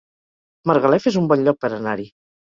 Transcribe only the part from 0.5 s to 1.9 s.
Margalef es un bon lloc per